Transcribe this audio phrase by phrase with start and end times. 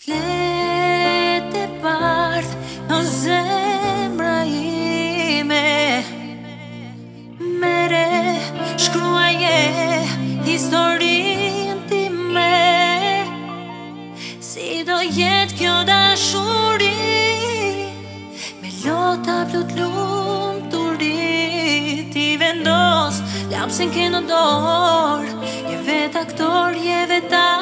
[0.00, 2.52] Fletë bardh
[2.90, 5.58] në zemra ime
[7.64, 8.00] Mere
[8.80, 9.58] shkruaje
[10.48, 13.12] historin tim me
[14.50, 16.92] Si do jetë kjo dashuri
[18.64, 20.84] Me lota plut lumë të
[22.16, 23.20] Ti vendos,
[23.52, 27.59] lapsin kënë dorë Je vet aktor, je vet aktor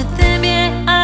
[0.00, 0.99] めてみ